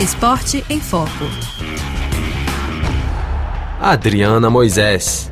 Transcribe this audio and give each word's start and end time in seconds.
Esporte 0.00 0.64
em 0.70 0.80
Foco. 0.80 1.10
Adriana 3.78 4.48
Moisés. 4.48 5.29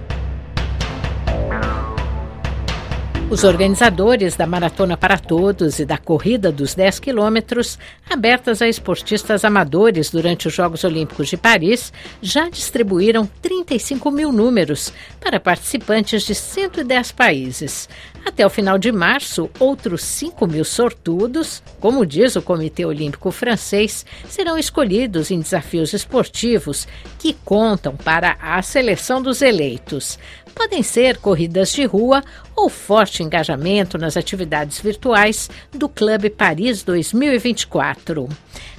Os 3.30 3.44
organizadores 3.44 4.36
da 4.36 4.46
Maratona 4.46 4.96
para 4.96 5.18
Todos 5.18 5.78
e 5.78 5.84
da 5.84 5.98
Corrida 5.98 6.50
dos 6.50 6.74
10 6.74 6.98
quilômetros, 6.98 7.78
abertas 8.08 8.62
a 8.62 8.68
esportistas 8.68 9.44
amadores 9.44 10.10
durante 10.10 10.48
os 10.48 10.54
Jogos 10.54 10.82
Olímpicos 10.82 11.28
de 11.28 11.36
Paris, 11.36 11.92
já 12.22 12.48
distribuíram 12.48 13.28
35 13.42 14.10
mil 14.10 14.32
números 14.32 14.94
para 15.20 15.38
participantes 15.38 16.22
de 16.22 16.34
110 16.34 17.12
países. 17.12 17.86
Até 18.24 18.46
o 18.46 18.50
final 18.50 18.78
de 18.78 18.90
março, 18.90 19.50
outros 19.58 20.02
5 20.04 20.46
mil 20.46 20.64
sortudos, 20.64 21.62
como 21.80 22.06
diz 22.06 22.34
o 22.34 22.42
Comitê 22.42 22.86
Olímpico 22.86 23.30
Francês, 23.30 24.06
serão 24.26 24.56
escolhidos 24.56 25.30
em 25.30 25.38
desafios 25.38 25.92
esportivos 25.92 26.88
que 27.18 27.34
contam 27.44 27.94
para 27.94 28.38
a 28.40 28.62
seleção 28.62 29.20
dos 29.20 29.42
eleitos 29.42 30.18
podem 30.58 30.82
ser 30.82 31.18
corridas 31.18 31.72
de 31.72 31.84
rua 31.84 32.20
ou 32.56 32.68
forte 33.18 33.22
engajamento 33.22 33.98
nas 33.98 34.16
atividades 34.16 34.80
virtuais 34.80 35.50
do 35.72 35.88
Clube 35.88 36.30
Paris 36.30 36.82
2024. 36.82 38.28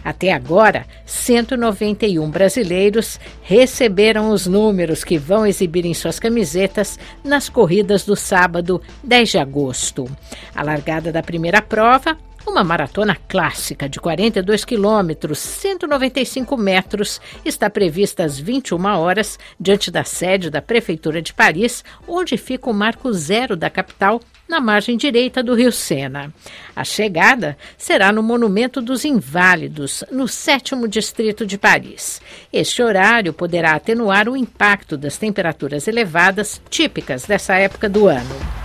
Até 0.03 0.31
agora, 0.31 0.85
191 1.05 2.29
brasileiros 2.29 3.19
receberam 3.41 4.29
os 4.29 4.47
números 4.47 5.03
que 5.03 5.17
vão 5.17 5.45
exibir 5.45 5.85
em 5.85 5.93
suas 5.93 6.19
camisetas 6.19 6.97
nas 7.23 7.49
corridas 7.49 8.05
do 8.05 8.15
sábado 8.15 8.81
10 9.03 9.29
de 9.29 9.37
agosto. 9.37 10.09
A 10.55 10.63
largada 10.63 11.11
da 11.11 11.21
primeira 11.21 11.61
prova 11.61 12.17
uma 12.45 12.63
maratona 12.63 13.15
clássica 13.15 13.87
de 13.87 13.99
42 13.99 14.65
quilômetros, 14.65 15.39
195 15.39 16.57
metros, 16.57 17.21
está 17.43 17.69
prevista 17.69 18.23
às 18.23 18.39
21 18.39 18.83
horas 18.97 19.37
diante 19.59 19.91
da 19.91 20.03
sede 20.03 20.49
da 20.49 20.61
Prefeitura 20.61 21.21
de 21.21 21.33
Paris, 21.33 21.83
onde 22.07 22.37
fica 22.37 22.69
o 22.69 22.73
marco 22.73 23.11
zero 23.13 23.55
da 23.55 23.69
capital, 23.69 24.21
na 24.47 24.59
margem 24.59 24.97
direita 24.97 25.43
do 25.43 25.53
Rio 25.53 25.71
Sena. 25.71 26.33
A 26.75 26.83
chegada 26.83 27.55
será 27.77 28.11
no 28.11 28.23
Monumento 28.23 28.81
dos 28.81 29.05
Inválidos, 29.05 30.03
no 30.11 30.27
sétimo 30.27 30.87
distrito 30.87 31.45
de 31.45 31.55
Paris. 31.55 32.19
Este 32.51 32.81
horário 32.81 33.31
poderá 33.31 33.73
atenuar 33.73 34.27
o 34.27 34.35
impacto 34.35 34.97
das 34.97 35.17
temperaturas 35.17 35.87
elevadas 35.87 36.59
típicas 36.67 37.25
dessa 37.25 37.53
época 37.55 37.87
do 37.87 38.07
ano. 38.07 38.58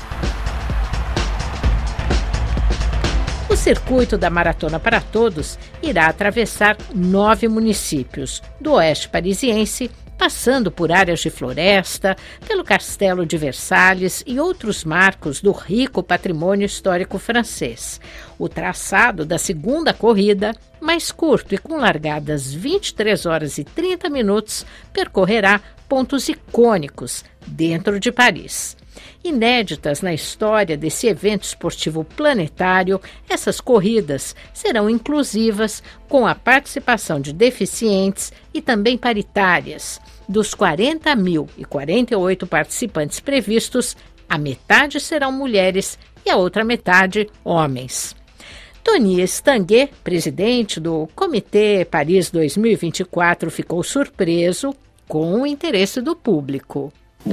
Circuito 3.64 4.18
da 4.18 4.28
Maratona 4.28 4.78
para 4.78 5.00
Todos 5.00 5.58
irá 5.82 6.06
atravessar 6.06 6.76
nove 6.94 7.48
municípios 7.48 8.42
do 8.60 8.72
oeste 8.72 9.08
parisiense, 9.08 9.90
passando 10.18 10.70
por 10.70 10.92
áreas 10.92 11.20
de 11.20 11.30
floresta, 11.30 12.14
pelo 12.46 12.62
Castelo 12.62 13.24
de 13.24 13.38
Versalhes 13.38 14.22
e 14.26 14.38
outros 14.38 14.84
marcos 14.84 15.40
do 15.40 15.50
rico 15.50 16.02
patrimônio 16.02 16.66
histórico 16.66 17.18
francês. 17.18 18.02
O 18.38 18.50
traçado 18.50 19.24
da 19.24 19.38
segunda 19.38 19.94
corrida, 19.94 20.54
mais 20.78 21.10
curto 21.10 21.54
e 21.54 21.58
com 21.58 21.78
largadas 21.78 22.52
23 22.52 23.24
horas 23.24 23.56
e 23.56 23.64
30 23.64 24.10
minutos, 24.10 24.66
percorrerá 24.92 25.58
pontos 25.88 26.28
icônicos 26.28 27.24
dentro 27.46 27.98
de 27.98 28.12
Paris. 28.12 28.76
Inéditas 29.22 30.00
na 30.02 30.12
história 30.12 30.76
desse 30.76 31.06
evento 31.06 31.44
esportivo 31.44 32.04
planetário, 32.04 33.00
essas 33.28 33.60
corridas 33.60 34.36
serão 34.52 34.88
inclusivas, 34.88 35.82
com 36.08 36.26
a 36.26 36.34
participação 36.34 37.20
de 37.20 37.32
deficientes 37.32 38.32
e 38.52 38.60
também 38.60 38.96
paritárias. 38.98 40.00
Dos 40.28 40.54
40.048 40.54 42.46
participantes 42.46 43.20
previstos, 43.20 43.96
a 44.28 44.38
metade 44.38 45.00
serão 45.00 45.32
mulheres 45.32 45.98
e 46.24 46.30
a 46.30 46.36
outra 46.36 46.64
metade 46.64 47.28
homens. 47.44 48.14
Tony 48.82 49.22
Estanguet, 49.22 49.90
presidente 50.04 50.78
do 50.78 51.08
Comitê 51.14 51.86
Paris 51.90 52.30
2024, 52.30 53.50
ficou 53.50 53.82
surpreso 53.82 54.74
com 55.08 55.40
o 55.40 55.46
interesse 55.46 56.02
do 56.02 56.14
público. 56.14 56.92
Euh, 57.26 57.32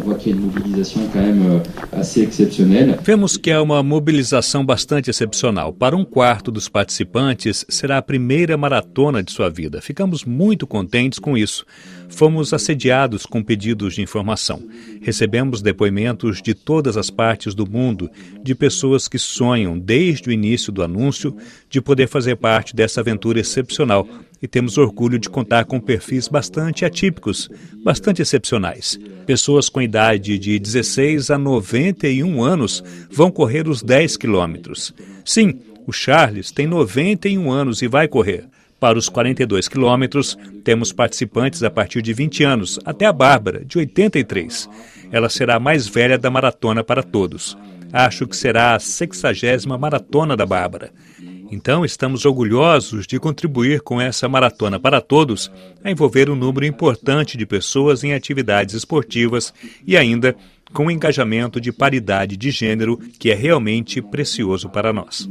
Vemos 3.03 3.35
que 3.35 3.51
é 3.51 3.59
uma 3.59 3.83
mobilização 3.83 4.65
bastante 4.65 5.09
excepcional. 5.09 5.73
Para 5.73 5.97
um 5.97 6.05
quarto 6.05 6.49
dos 6.49 6.69
participantes, 6.69 7.65
será 7.67 7.97
a 7.97 8.01
primeira 8.01 8.55
maratona 8.55 9.21
de 9.21 9.31
sua 9.33 9.49
vida. 9.49 9.81
Ficamos 9.81 10.23
muito 10.23 10.65
contentes 10.65 11.19
com 11.19 11.37
isso. 11.37 11.65
Fomos 12.11 12.53
assediados 12.53 13.25
com 13.25 13.41
pedidos 13.41 13.95
de 13.95 14.01
informação. 14.01 14.61
Recebemos 15.01 15.61
depoimentos 15.61 16.41
de 16.41 16.53
todas 16.53 16.97
as 16.97 17.09
partes 17.09 17.55
do 17.55 17.69
mundo, 17.69 18.09
de 18.43 18.53
pessoas 18.53 19.07
que 19.07 19.17
sonham, 19.17 19.79
desde 19.79 20.29
o 20.29 20.31
início 20.31 20.71
do 20.71 20.83
anúncio, 20.83 21.35
de 21.69 21.81
poder 21.81 22.07
fazer 22.07 22.35
parte 22.35 22.75
dessa 22.75 23.01
aventura 23.01 23.39
excepcional 23.39 24.07
e 24.41 24.47
temos 24.47 24.77
orgulho 24.77 25.19
de 25.19 25.29
contar 25.29 25.65
com 25.65 25.79
perfis 25.79 26.27
bastante 26.27 26.83
atípicos, 26.83 27.49
bastante 27.83 28.21
excepcionais. 28.21 28.99
Pessoas 29.25 29.69
com 29.69 29.81
idade 29.81 30.39
de 30.39 30.57
16 30.57 31.29
a 31.29 31.37
91 31.37 32.43
anos 32.43 32.83
vão 33.09 33.31
correr 33.31 33.67
os 33.67 33.83
10 33.83 34.17
quilômetros. 34.17 34.93
Sim, 35.23 35.59
o 35.85 35.91
Charles 35.91 36.51
tem 36.51 36.67
91 36.67 37.51
anos 37.51 37.81
e 37.81 37.87
vai 37.87 38.07
correr. 38.07 38.47
Para 38.81 38.97
os 38.97 39.07
42 39.07 39.67
quilômetros, 39.67 40.35
temos 40.63 40.91
participantes 40.91 41.61
a 41.61 41.69
partir 41.69 42.01
de 42.01 42.13
20 42.13 42.43
anos, 42.43 42.79
até 42.83 43.05
a 43.05 43.13
Bárbara, 43.13 43.63
de 43.63 43.77
83. 43.77 44.67
Ela 45.11 45.29
será 45.29 45.57
a 45.57 45.59
mais 45.59 45.87
velha 45.87 46.17
da 46.17 46.31
maratona 46.31 46.83
para 46.83 47.03
todos. 47.03 47.55
Acho 47.93 48.25
que 48.25 48.35
será 48.35 48.73
a 48.73 48.79
60 48.79 49.77
maratona 49.77 50.35
da 50.35 50.47
Bárbara. 50.47 50.89
Então, 51.51 51.85
estamos 51.85 52.25
orgulhosos 52.25 53.05
de 53.05 53.19
contribuir 53.19 53.81
com 53.81 54.01
essa 54.01 54.27
maratona 54.27 54.79
para 54.79 54.99
todos, 54.99 55.51
a 55.83 55.91
envolver 55.91 56.27
um 56.27 56.35
número 56.35 56.65
importante 56.65 57.37
de 57.37 57.45
pessoas 57.45 58.03
em 58.03 58.13
atividades 58.15 58.73
esportivas 58.73 59.53
e 59.85 59.95
ainda 59.95 60.35
com 60.73 60.87
o 60.87 60.91
engajamento 60.91 61.61
de 61.61 61.71
paridade 61.71 62.35
de 62.35 62.49
gênero, 62.49 62.97
que 63.19 63.29
é 63.29 63.35
realmente 63.35 64.01
precioso 64.01 64.69
para 64.69 64.91
nós. 64.91 65.29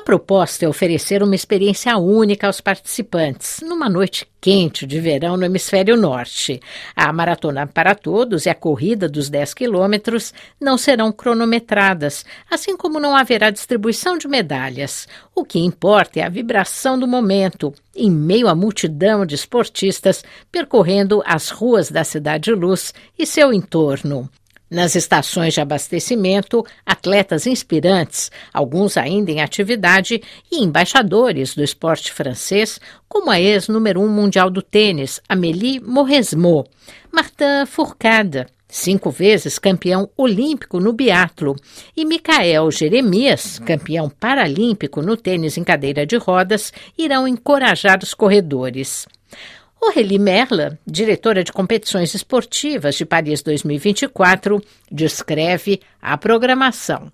A 0.00 0.02
proposta 0.02 0.64
é 0.64 0.68
oferecer 0.68 1.22
uma 1.22 1.34
experiência 1.34 1.94
única 1.98 2.46
aos 2.46 2.58
participantes, 2.58 3.60
numa 3.60 3.86
noite 3.86 4.26
quente 4.40 4.86
de 4.86 4.98
verão 4.98 5.36
no 5.36 5.44
hemisfério 5.44 5.94
norte. 5.94 6.58
A 6.96 7.12
maratona 7.12 7.66
para 7.66 7.94
todos 7.94 8.46
e 8.46 8.48
a 8.48 8.54
corrida 8.54 9.06
dos 9.06 9.28
10 9.28 9.52
quilômetros 9.52 10.32
não 10.58 10.78
serão 10.78 11.12
cronometradas, 11.12 12.24
assim 12.50 12.78
como 12.78 12.98
não 12.98 13.14
haverá 13.14 13.50
distribuição 13.50 14.16
de 14.16 14.26
medalhas. 14.26 15.06
O 15.34 15.44
que 15.44 15.58
importa 15.58 16.20
é 16.20 16.22
a 16.22 16.30
vibração 16.30 16.98
do 16.98 17.06
momento, 17.06 17.70
em 17.94 18.10
meio 18.10 18.48
à 18.48 18.54
multidão 18.54 19.26
de 19.26 19.34
esportistas 19.34 20.24
percorrendo 20.50 21.22
as 21.26 21.50
ruas 21.50 21.90
da 21.90 22.04
Cidade 22.04 22.50
Luz 22.52 22.94
e 23.18 23.26
seu 23.26 23.52
entorno. 23.52 24.30
Nas 24.70 24.94
estações 24.94 25.54
de 25.54 25.60
abastecimento, 25.60 26.64
atletas 26.86 27.44
inspirantes, 27.44 28.30
alguns 28.54 28.96
ainda 28.96 29.32
em 29.32 29.40
atividade, 29.40 30.22
e 30.50 30.62
embaixadores 30.62 31.56
do 31.56 31.64
esporte 31.64 32.12
francês, 32.12 32.78
como 33.08 33.32
a 33.32 33.40
ex-número 33.40 34.00
um 34.00 34.08
mundial 34.08 34.48
do 34.48 34.62
tênis, 34.62 35.20
Amélie 35.28 35.80
Mauresmo, 35.80 36.64
Martin 37.12 37.66
Fourcade, 37.66 38.46
cinco 38.68 39.10
vezes 39.10 39.58
campeão 39.58 40.08
olímpico 40.16 40.78
no 40.78 40.92
biatlo, 40.92 41.56
e 41.96 42.04
Michael 42.04 42.70
Jeremias, 42.70 43.58
campeão 43.58 44.08
paralímpico 44.08 45.02
no 45.02 45.16
tênis 45.16 45.58
em 45.58 45.64
cadeira 45.64 46.06
de 46.06 46.16
rodas, 46.16 46.72
irão 46.96 47.26
encorajar 47.26 47.98
os 48.04 48.14
corredores. 48.14 49.08
Aurélie 49.82 50.18
Merla, 50.18 50.78
diretora 50.86 51.42
de 51.42 51.52
competições 51.52 52.14
esportivas 52.14 52.96
de 52.96 53.06
Paris 53.06 53.42
2024, 53.42 54.62
descreve 54.92 55.80
a 56.02 56.18
programação. 56.18 57.10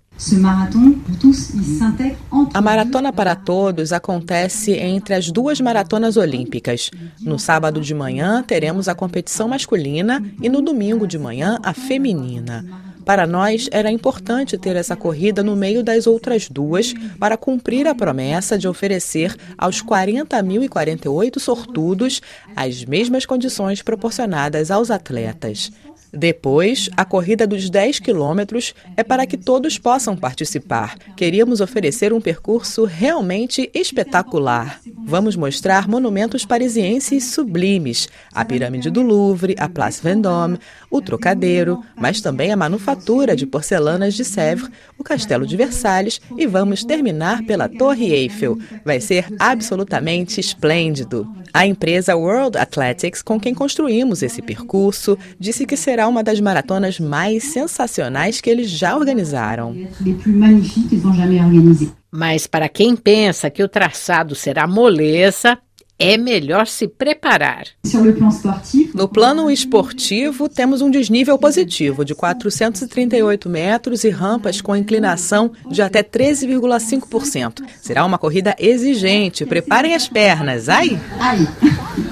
A 2.53 2.61
Maratona 2.61 3.13
para 3.13 3.35
Todos 3.35 3.93
acontece 3.93 4.73
entre 4.73 5.13
as 5.13 5.31
duas 5.31 5.61
maratonas 5.61 6.17
olímpicas. 6.17 6.91
No 7.21 7.39
sábado 7.39 7.79
de 7.79 7.93
manhã 7.93 8.43
teremos 8.43 8.87
a 8.87 8.95
competição 8.95 9.47
masculina 9.47 10.21
e 10.41 10.49
no 10.49 10.61
domingo 10.61 11.07
de 11.07 11.17
manhã 11.17 11.59
a 11.63 11.73
feminina. 11.73 12.65
Para 13.07 13.25
nós, 13.25 13.69
era 13.71 13.89
importante 13.89 14.57
ter 14.57 14.75
essa 14.75 14.93
corrida 14.93 15.41
no 15.41 15.55
meio 15.55 15.81
das 15.81 16.05
outras 16.05 16.49
duas 16.49 16.93
para 17.17 17.37
cumprir 17.37 17.87
a 17.87 17.95
promessa 17.95 18.57
de 18.57 18.67
oferecer 18.67 19.33
aos 19.57 19.81
40.048 19.81 21.39
sortudos 21.39 22.21
as 22.53 22.83
mesmas 22.83 23.25
condições 23.25 23.81
proporcionadas 23.81 24.69
aos 24.69 24.91
atletas. 24.91 25.71
Depois, 26.17 26.89
a 26.97 27.05
corrida 27.05 27.45
dos 27.45 27.69
10 27.69 27.99
quilômetros 27.99 28.73
é 28.95 29.03
para 29.03 29.27
que 29.27 29.37
todos 29.37 29.77
possam 29.77 30.17
participar. 30.17 30.97
Queríamos 31.15 31.61
oferecer 31.61 32.11
um 32.11 32.19
percurso 32.19 32.85
realmente 32.85 33.69
espetacular. 33.71 34.81
Vamos 35.05 35.35
mostrar 35.35 35.87
monumentos 35.87 36.43
parisienses 36.43 37.25
sublimes: 37.25 38.09
a 38.33 38.43
Pirâmide 38.43 38.89
do 38.89 39.03
Louvre, 39.03 39.55
a 39.59 39.69
Place 39.69 40.01
Vendôme, 40.01 40.57
o 40.89 40.99
Trocadeiro, 41.03 41.83
mas 41.95 42.19
também 42.19 42.51
a 42.51 42.57
manufatura 42.57 43.35
de 43.35 43.45
porcelanas 43.45 44.15
de 44.15 44.25
Sèvres, 44.25 44.71
o 44.97 45.03
Castelo 45.03 45.45
de 45.45 45.55
Versalhes 45.55 46.19
e 46.35 46.47
vamos 46.47 46.83
terminar 46.83 47.43
pela 47.43 47.69
Torre 47.69 48.11
Eiffel. 48.11 48.57
Vai 48.83 48.99
ser 48.99 49.27
absolutamente 49.37 50.39
esplêndido. 50.39 51.31
A 51.53 51.65
empresa 51.65 52.15
World 52.15 52.57
Athletics, 52.57 53.21
com 53.21 53.39
quem 53.39 53.53
construímos 53.53 54.21
esse 54.23 54.41
percurso, 54.41 55.17
disse 55.39 55.65
que 55.65 55.77
será 56.07 56.09
uma 56.09 56.23
das 56.23 56.39
maratonas 56.39 56.99
mais 56.99 57.43
sensacionais 57.43 58.39
que 58.39 58.49
eles 58.49 58.69
já 58.69 58.95
organizaram. 58.95 59.75
Mas 62.09 62.47
para 62.47 62.69
quem 62.69 62.95
pensa 62.95 63.49
que 63.49 63.61
o 63.61 63.67
traçado 63.67 64.33
será 64.33 64.65
moleza, 64.65 65.57
é 65.99 66.15
melhor 66.17 66.67
se 66.67 66.87
preparar. 66.87 67.65
No 68.93 69.07
plano 69.07 69.51
esportivo, 69.51 70.47
temos 70.47 70.81
um 70.81 70.89
desnível 70.89 71.37
positivo 71.37 72.05
de 72.05 72.15
438 72.15 73.49
metros 73.49 74.03
e 74.03 74.09
rampas 74.09 74.61
com 74.61 74.75
inclinação 74.75 75.51
de 75.69 75.81
até 75.81 76.03
13,5%. 76.03 77.63
Será 77.81 78.05
uma 78.05 78.17
corrida 78.17 78.55
exigente. 78.59 79.45
Preparem 79.45 79.95
as 79.95 80.07
pernas. 80.07 80.69
Ai! 80.69 80.99
Ai! 81.19 81.39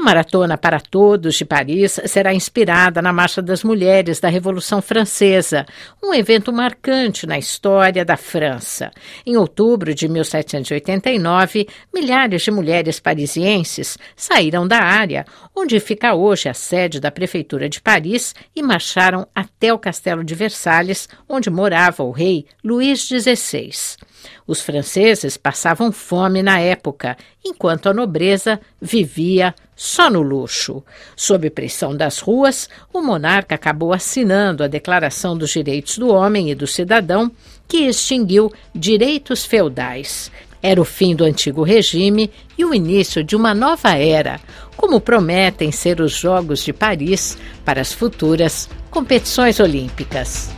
A 0.00 0.02
Maratona 0.02 0.56
para 0.56 0.80
Todos 0.80 1.34
de 1.34 1.44
Paris 1.44 2.00
será 2.06 2.32
inspirada 2.32 3.02
na 3.02 3.12
Marcha 3.12 3.42
das 3.42 3.62
Mulheres 3.62 4.18
da 4.18 4.30
Revolução 4.30 4.80
Francesa, 4.80 5.66
um 6.02 6.14
evento 6.14 6.50
marcante 6.50 7.26
na 7.26 7.38
história 7.38 8.02
da 8.02 8.16
França. 8.16 8.90
Em 9.26 9.36
outubro 9.36 9.94
de 9.94 10.08
1789, 10.08 11.68
milhares 11.92 12.40
de 12.40 12.50
mulheres 12.50 12.98
parisienses 12.98 13.98
saíram 14.16 14.66
da 14.66 14.78
área 14.78 15.26
onde 15.54 15.78
fica 15.78 16.14
hoje 16.14 16.48
a 16.48 16.54
sede 16.54 16.98
da 16.98 17.10
Prefeitura 17.10 17.68
de 17.68 17.78
Paris 17.78 18.34
e 18.56 18.62
marcharam 18.62 19.28
até 19.34 19.70
o 19.70 19.78
Castelo 19.78 20.24
de 20.24 20.34
Versalhes, 20.34 21.10
onde 21.28 21.50
morava 21.50 22.02
o 22.02 22.10
rei 22.10 22.46
Luís 22.64 23.00
XVI. 23.00 23.98
Os 24.46 24.60
franceses 24.60 25.36
passavam 25.36 25.92
fome 25.92 26.42
na 26.42 26.58
época, 26.58 27.16
enquanto 27.44 27.88
a 27.88 27.94
nobreza 27.94 28.60
vivia 28.80 29.54
só 29.82 30.10
no 30.10 30.20
luxo. 30.20 30.84
Sob 31.16 31.48
pressão 31.48 31.96
das 31.96 32.18
ruas, 32.18 32.68
o 32.92 33.00
monarca 33.00 33.54
acabou 33.54 33.94
assinando 33.94 34.62
a 34.62 34.66
Declaração 34.66 35.34
dos 35.34 35.48
Direitos 35.52 35.96
do 35.96 36.10
Homem 36.12 36.50
e 36.50 36.54
do 36.54 36.66
Cidadão, 36.66 37.32
que 37.66 37.78
extinguiu 37.86 38.52
direitos 38.74 39.46
feudais. 39.46 40.30
Era 40.62 40.78
o 40.82 40.84
fim 40.84 41.16
do 41.16 41.24
antigo 41.24 41.62
regime 41.62 42.30
e 42.58 42.64
o 42.66 42.74
início 42.74 43.24
de 43.24 43.34
uma 43.34 43.54
nova 43.54 43.96
era, 43.96 44.38
como 44.76 45.00
prometem 45.00 45.72
ser 45.72 45.98
os 46.02 46.12
Jogos 46.12 46.62
de 46.62 46.74
Paris 46.74 47.38
para 47.64 47.80
as 47.80 47.90
futuras 47.90 48.68
competições 48.90 49.60
olímpicas. 49.60 50.50